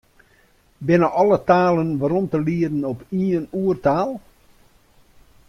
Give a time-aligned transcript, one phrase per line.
[0.87, 4.09] Binne alle talen werom te lieden op ien oertaal?